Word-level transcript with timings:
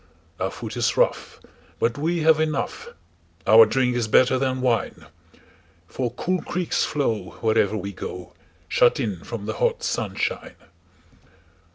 Our 0.39 0.49
food 0.49 0.75
is 0.77 0.97
rough, 0.97 1.39
but 1.77 1.95
we 1.95 2.21
have 2.21 2.39
enough; 2.39 2.87
Our 3.45 3.67
drink 3.67 3.95
is 3.95 4.07
better 4.07 4.39
than 4.39 4.59
wine:For 4.61 6.09
cool 6.15 6.41
creeks 6.41 6.83
flow 6.83 7.37
wherever 7.41 7.77
we 7.77 7.91
go, 7.91 8.33
Shut 8.67 8.99
in 8.99 9.23
from 9.23 9.45
the 9.45 9.53
hot 9.57 9.83
sunshine. 9.83 10.55